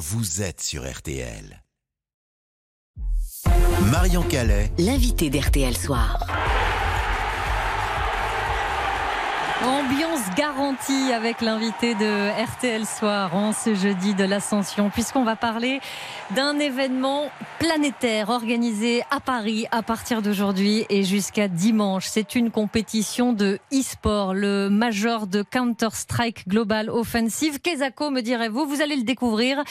[0.00, 1.62] vous êtes sur RTL.
[3.90, 6.24] Marion Calais, L'invité d'RTL Soir.
[9.62, 15.80] Ambiance garantie avec l'invité de RTL Soir en ce jeudi de l'Ascension, puisqu'on va parler
[16.34, 22.06] d'un événement planétaire organisé à Paris à partir d'aujourd'hui et jusqu'à dimanche.
[22.08, 27.60] C'est une compétition de e-sport, le major de Counter-Strike Global Offensive.
[27.60, 29.62] Kezako, me direz-vous, vous allez le découvrir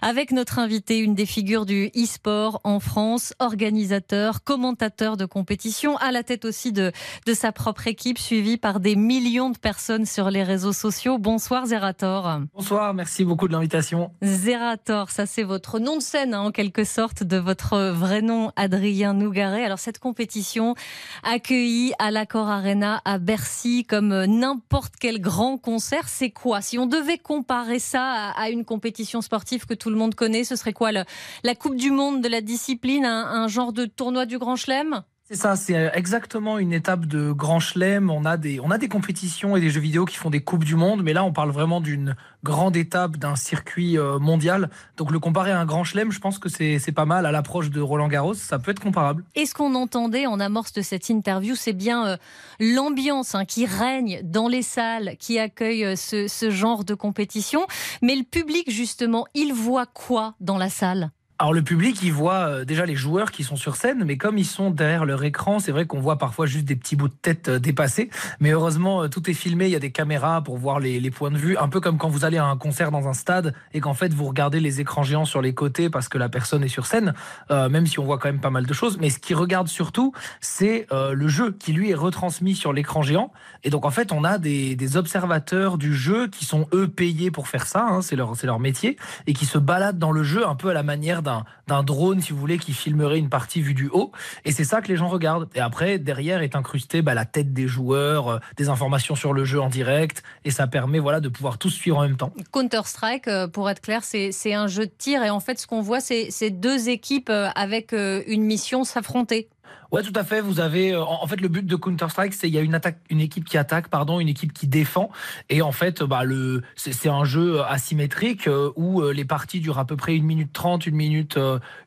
[0.00, 6.12] avec notre invité, une des figures du e-sport en France, organisateur, commentateur de compétition, à
[6.12, 6.92] la tête aussi de,
[7.26, 8.96] de sa propre équipe, suivi par des
[9.34, 11.18] millions de personnes sur les réseaux sociaux.
[11.18, 12.38] Bonsoir Zerator.
[12.54, 14.12] Bonsoir, merci beaucoup de l'invitation.
[14.22, 18.52] Zerator, ça c'est votre nom de scène hein, en quelque sorte de votre vrai nom
[18.54, 19.64] Adrien Nougaret.
[19.64, 20.76] Alors cette compétition
[21.24, 26.60] accueillie à l'Accor Arena à Bercy comme n'importe quel grand concert, c'est quoi?
[26.60, 30.54] Si on devait comparer ça à une compétition sportive que tout le monde connaît, ce
[30.54, 30.92] serait quoi?
[30.92, 35.02] La Coupe du Monde de la discipline, un, un genre de tournoi du Grand Chelem?
[35.26, 38.10] C'est ça, c'est euh, exactement une étape de grand chelem.
[38.10, 40.64] On a des, on a des compétitions et des jeux vidéo qui font des coupes
[40.64, 44.68] du monde, mais là on parle vraiment d'une grande étape d'un circuit euh, mondial.
[44.98, 47.70] Donc le comparer à un grand chelem, je pense que c'est pas mal à l'approche
[47.70, 49.24] de Roland Garros, ça peut être comparable.
[49.34, 52.16] Et ce qu'on entendait en amorce de cette interview, c'est bien euh,
[52.60, 57.66] l'ambiance hein, qui règne dans les salles qui accueillent ce, ce genre de compétition.
[58.02, 61.12] Mais le public justement, il voit quoi dans la salle?
[61.40, 64.38] Alors le public, il voit euh, déjà les joueurs qui sont sur scène, mais comme
[64.38, 67.14] ils sont derrière leur écran, c'est vrai qu'on voit parfois juste des petits bouts de
[67.20, 68.08] tête euh, dépassés.
[68.38, 71.32] Mais heureusement, euh, tout est filmé, il y a des caméras pour voir les, points
[71.32, 73.80] de vue, un peu comme quand vous allez à un concert dans un stade et
[73.80, 76.68] qu'en fait vous regardez les écrans géants sur les côtés parce que la personne est
[76.68, 77.14] sur scène,
[77.50, 78.98] même si on voit quand même pas mal de choses.
[78.98, 83.32] Mais ce qu'ils regardent surtout, c'est le jeu qui lui est retransmis sur l'écran géant.
[83.62, 87.46] Et donc en fait, on a des, observateurs du jeu qui sont eux payés pour
[87.46, 88.96] faire ça, hein, c'est leur métier,
[89.26, 92.32] et qui se baladent dans le jeu un peu à la manière d'un drone, si
[92.32, 94.12] vous voulez, qui filmerait une partie vue du haut.
[94.44, 95.48] Et c'est ça que les gens regardent.
[95.54, 99.44] Et après, derrière est incrusté bah, la tête des joueurs, euh, des informations sur le
[99.44, 100.22] jeu en direct.
[100.44, 102.32] Et ça permet voilà, de pouvoir tout suivre en même temps.
[102.52, 105.22] Counter-Strike, euh, pour être clair, c'est un jeu de tir.
[105.22, 109.48] Et en fait, ce qu'on voit, c'est deux équipes euh, avec une mission s'affronter.
[109.94, 110.40] Ouais, tout à fait.
[110.40, 112.74] Vous avez, euh, en fait, le but de Counter Strike, c'est il y a une
[112.74, 115.08] attaque, une équipe qui attaque, pardon, une équipe qui défend.
[115.50, 119.78] Et en fait, bah le, c'est un jeu asymétrique euh, où euh, les parties durent
[119.78, 121.38] à peu près une minute 30, une minute,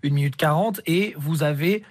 [0.04, 1.84] une minute 40, et vous avez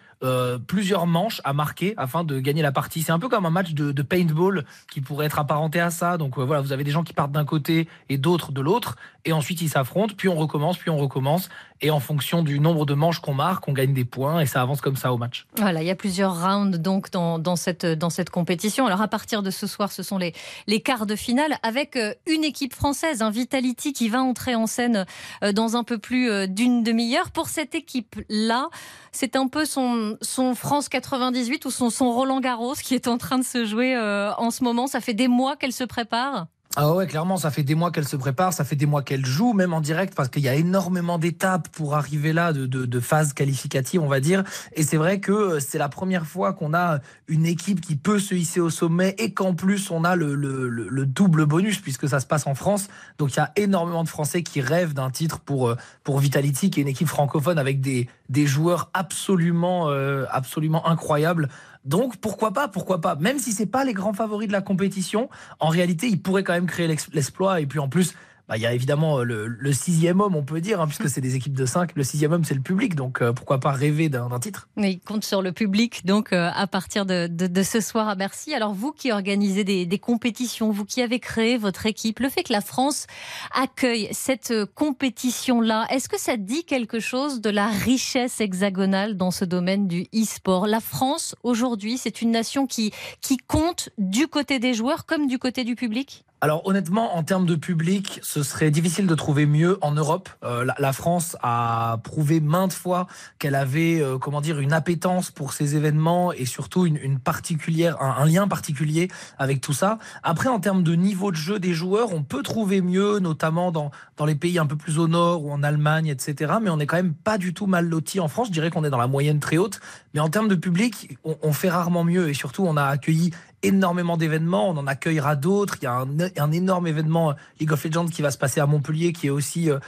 [0.66, 3.02] plusieurs manches à marquer afin de gagner la partie.
[3.02, 6.16] C'est un peu comme un match de, paintball qui pourrait être apparenté à ça.
[6.16, 9.32] Donc voilà, vous avez des gens qui partent d'un côté et d'autres de l'autre, et
[9.32, 12.94] ensuite ils s'affrontent, puis on recommence, puis on recommence, et en fonction du nombre de
[12.94, 15.46] manches qu'on marque, on gagne des points et ça avance comme ça au match.
[15.56, 18.86] Voilà, il y a plusieurs rounds donc dans, cette, compétition.
[18.86, 20.32] Alors à partir de ce soir, ce sont les,
[20.80, 25.06] quarts de finale avec euh, une équipe française, un Vitality qui va entrer en scène
[25.42, 27.30] euh, dans un peu plus euh, d'une demi-heure.
[27.30, 28.68] Pour cette équipe-là,
[29.12, 30.16] c'est un peu son,
[30.54, 34.50] France 98 ou son, son Roland Garros qui est en train de se jouer en
[34.50, 34.86] ce moment.
[34.86, 36.46] Ça fait des mois qu'elle se prépare.
[36.78, 39.24] Ah ouais, clairement, ça fait des mois qu'elle se prépare, ça fait des mois qu'elle
[39.24, 42.84] joue, même en direct, parce qu'il y a énormément d'étapes pour arriver là, de, de,
[42.84, 44.44] de phases qualificatives, on va dire.
[44.74, 46.98] Et c'est vrai que euh, c'est la première fois qu'on a
[47.28, 50.68] une équipe qui peut se hisser au sommet et qu'en plus on a le, le,
[50.68, 52.88] le, double bonus, puisque ça se passe en France.
[53.16, 56.68] Donc il y a énormément de Français qui rêvent d'un titre pour, euh, pour Vitality,
[56.68, 61.48] qui est une équipe francophone avec des, des joueurs absolument, euh, absolument incroyables.
[61.86, 63.14] Donc pourquoi pas, pourquoi pas.
[63.14, 65.30] Même si c'est pas les grands favoris de la compétition,
[65.60, 67.60] en réalité, ils pourraient quand même créer l'exploit.
[67.60, 68.14] Et puis en plus,
[68.48, 71.34] bah, y a évidemment euh, le, sixième homme, on peut dire, hein, puisque c'est des
[71.34, 71.92] équipes de cinq.
[71.96, 74.68] Le sixième homme, c'est le public, donc euh, pourquoi pas rêver d'un titre?
[74.76, 77.28] Mais il compte sur le public, donc euh, à partir de,
[77.62, 78.54] ce soir à Bercy.
[78.54, 82.52] Alors vous qui organisez des, compétitions, vous qui avez créé votre équipe, le fait que
[82.52, 83.06] la France
[83.54, 89.44] accueille cette compétition-là, est-ce que ça dit quelque chose de la richesse hexagonale dans ce
[89.44, 90.66] domaine du e-sport?
[90.66, 95.38] La France, aujourd'hui, c'est une nation qui, qui compte du côté des joueurs comme du
[95.38, 96.24] côté du public?
[96.42, 100.28] Alors honnêtement, en termes de public, ce serait difficile de trouver mieux en Europe.
[100.44, 103.06] Euh, la, France a prouvé maintes fois
[103.38, 109.08] qu'elle avait, euh, comment dire, une appétence pour ces événements et surtout un, lien particulier
[109.38, 109.98] avec tout ça.
[110.22, 113.90] Après, en termes de niveau de jeu des joueurs, on peut trouver mieux, notamment dans
[114.26, 116.54] les pays un peu plus au nord ou en Allemagne, etc.
[116.60, 118.48] Mais on est quand même pas du tout mal loti en France.
[118.48, 119.80] Je dirais qu'on est dans la moyenne très haute.
[120.12, 123.32] Mais en termes de public, on fait rarement mieux et surtout, on a accueilli
[123.66, 124.70] énormément d'événements.
[124.70, 125.76] On en accueillera d'autres.
[125.80, 126.04] Il y a
[126.42, 129.30] un, énorme événement euh, League of Legends qui va se passer à Montpellier, qui est
[129.30, 129.78] aussi euh,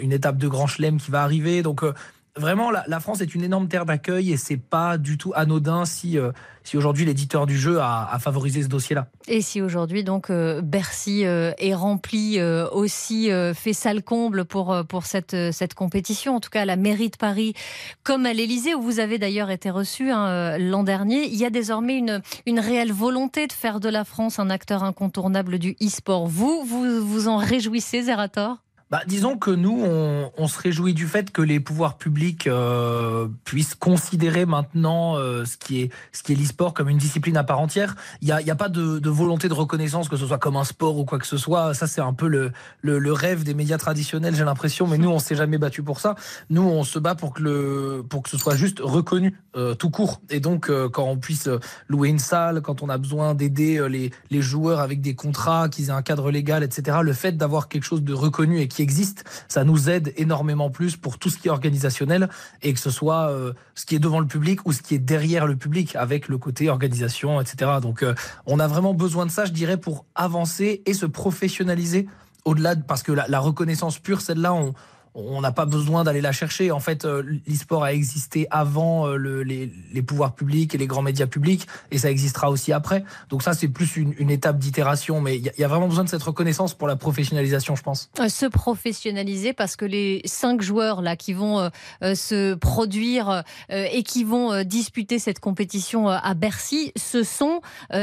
[0.00, 1.62] une étape de Grand Chelem qui va arriver.
[1.62, 1.94] Donc, euh,
[2.38, 6.18] vraiment, la, France est une énorme terre d'accueil et c'est pas du tout anodin si,
[6.18, 6.32] euh,
[6.64, 9.08] si aujourd'hui l'éditeur du jeu a, favorisé ce dossier-là.
[9.28, 12.40] Et si aujourd'hui donc euh, Bercy euh, est rempli
[12.72, 17.10] aussi fait salle comble pour pour cette cette compétition, en tout cas à la mairie
[17.10, 17.54] de Paris,
[18.02, 21.50] comme à l'Élysée où vous avez d'ailleurs été reçu hein, l'an dernier, il y a
[21.50, 26.26] désormais une une réelle volonté de faire de la France un acteur incontournable du e-sport.
[26.26, 28.58] Vous vous vous en réjouissez, Zerator?
[28.90, 33.74] Bah, disons que nous, on, se réjouit du fait que les pouvoirs publics euh, puissent
[33.74, 37.96] considérer maintenant euh, ce qui est ce l'e-sport comme une discipline à part entière.
[38.22, 40.96] Il n'y a, a, pas de, volonté de reconnaissance que ce soit comme un sport
[40.96, 41.74] ou quoi que ce soit.
[41.74, 44.86] Ça, c'est un peu le, le, rêve des médias traditionnels, j'ai l'impression.
[44.86, 46.14] Mais nous, on s'est jamais battu pour ça.
[46.48, 49.90] Nous, on se bat pour que le pour que ce soit juste reconnu euh, tout
[49.90, 50.22] court.
[50.30, 51.50] Et donc, quand on puisse
[51.88, 55.88] louer une salle, quand on a besoin d'aider les, les joueurs avec des contrats, qu'ils
[55.88, 56.98] aient un cadre légal, etc.
[57.02, 60.96] Le fait d'avoir quelque chose de reconnu et qui existe, ça nous aide énormément plus
[60.96, 62.28] pour tout ce qui est organisationnel
[62.62, 64.98] et que ce soit euh, ce qui est devant le public ou ce qui est
[64.98, 67.72] derrière le public avec le côté organisation, etc.
[67.80, 68.14] Donc euh,
[68.46, 72.06] on a vraiment besoin de ça, je dirais, pour avancer et se professionnaliser
[72.44, 74.74] au-delà, parce que la, la reconnaissance pure, celle-là, on,
[75.18, 76.70] on n'a pas besoin d'aller la chercher.
[76.70, 81.26] En fait, euh, l'e-sport a existé avant euh, les, pouvoirs publics et les grands médias
[81.26, 83.04] publics, et ça existera aussi après.
[83.28, 86.22] Donc ça, c'est plus une, étape d'itération, mais il y, a vraiment besoin de cette
[86.22, 88.10] reconnaissance pour la professionnalisation, je pense.
[88.20, 91.70] Euh, se professionnaliser parce que les cinq joueurs là qui vont
[92.02, 97.60] se produire et qui vont disputer cette compétition à Bercy, ce sont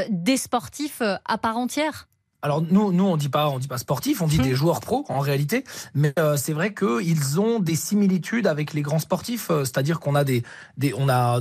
[0.09, 2.07] des sportifs à part entière.
[2.45, 4.55] Alors nous, nous on dit pas, on dit pas sportif, on dit des hmm.
[4.55, 5.63] joueurs pro en réalité,
[5.95, 10.13] mais euh, c'est vrai qu'ils ont des similitudes avec les grands sportifs, euh, c'est-à-dire qu'on
[10.13, 10.43] a des,
[10.77, 11.39] des, on a,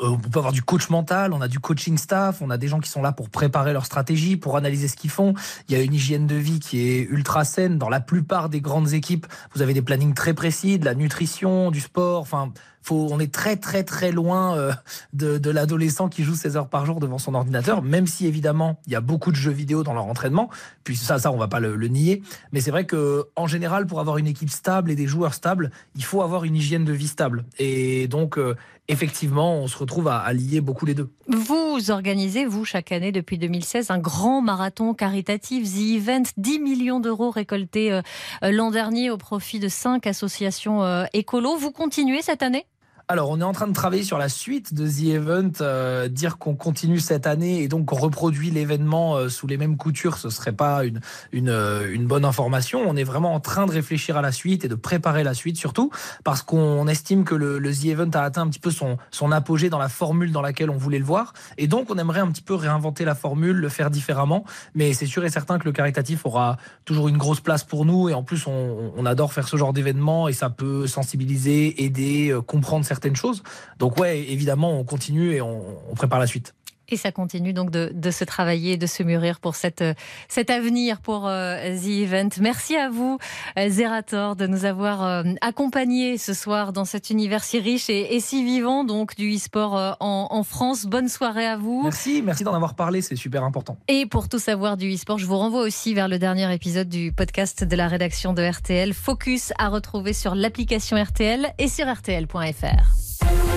[0.00, 2.80] on peut avoir du coach mental, on a du coaching staff, on a des gens
[2.80, 5.34] qui sont là pour préparer leur stratégie, pour analyser ce qu'ils font.
[5.68, 8.62] Il y a une hygiène de vie qui est ultra saine dans la plupart des
[8.62, 9.26] grandes équipes.
[9.54, 12.50] Vous avez des plannings très précis, de la nutrition, du sport, enfin
[12.94, 14.72] on est très très très loin euh,
[15.12, 18.92] de, l'adolescent qui joue 16 heures par jour devant son ordinateur, même si évidemment il
[18.92, 20.48] y a beaucoup de jeux vidéo dans leur entraînement.
[20.84, 22.22] Puis ça, ça on va pas le, nier.
[22.52, 25.70] Mais c'est vrai que en général, pour avoir une équipe stable et des joueurs stables,
[25.94, 27.44] il faut avoir une hygiène de vie stable.
[27.58, 28.54] Et donc euh,
[28.88, 31.10] effectivement, on se retrouve à, lier beaucoup les deux.
[31.28, 37.00] Vous organisez, vous, chaque année depuis 2016, un grand marathon caritatif, The Event, 10 millions
[37.00, 38.02] d'euros récoltés euh,
[38.42, 41.56] l'an dernier au profit de cinq associations écolo.
[41.56, 42.66] Vous continuez cette année?
[43.08, 45.52] Alors, on est en train de travailler sur la suite de The Event.
[45.60, 49.76] Euh, dire qu'on continue cette année et donc qu'on reproduit l'événement euh, sous les mêmes
[49.76, 51.00] coutures, ce serait pas une,
[51.48, 52.80] euh, une, bonne information.
[52.84, 55.56] On est vraiment en train de réfléchir à la suite et de préparer la suite,
[55.56, 55.92] surtout
[56.24, 59.70] parce qu'on estime que le, The Event a atteint un petit peu son, son apogée
[59.70, 61.32] dans la formule dans laquelle on voulait le voir.
[61.58, 64.44] Et donc, on aimerait un petit peu réinventer la formule, le faire différemment.
[64.74, 68.08] Mais c'est sûr et certain que le caritatif aura toujours une grosse place pour nous.
[68.08, 72.84] Et en plus, on, adore faire ce genre d'événement et ça peut sensibiliser, aider, comprendre
[72.84, 73.42] certaines choses.
[73.78, 76.54] Donc ouais, évidemment, on continue et on prépare la suite.
[76.88, 79.84] Et ça continue donc de, de, se travailler, de se mûrir pour cette,
[80.28, 82.28] cet avenir pour euh, The Event.
[82.40, 83.18] Merci à vous,
[83.58, 88.14] euh, Zerator, de nous avoir euh, accompagnés ce soir dans cet univers si riche et,
[88.14, 90.86] et si vivant donc du e-sport en, en, France.
[90.86, 91.82] Bonne soirée à vous.
[91.82, 93.76] Merci, merci d'en avoir parlé, c'est super important.
[93.88, 97.12] Et pour tout savoir du e-sport, je vous renvoie aussi vers le dernier épisode du
[97.12, 98.94] podcast de la rédaction de RTL.
[98.94, 103.05] Focus à retrouver sur l'application RTL et sur rtl.fr.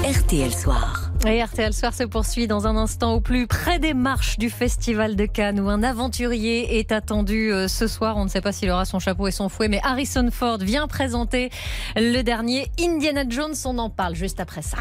[0.09, 1.11] RTL Soir.
[1.27, 5.15] Et RTL Soir se poursuit dans un instant au plus près des marches du Festival
[5.15, 8.17] de Cannes où un aventurier est attendu euh, ce soir.
[8.17, 10.87] On ne sait pas s'il aura son chapeau et son fouet, mais Harrison Ford vient
[10.87, 11.51] présenter
[11.95, 13.53] le dernier Indiana Jones.
[13.65, 14.79] On en parle juste après ça.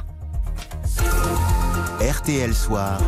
[2.00, 2.98] RTL Soir.